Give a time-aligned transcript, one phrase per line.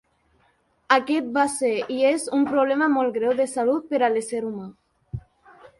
[0.95, 4.69] Aquest va ser, i és, un problema molt greu de salut per a l'ésser humà.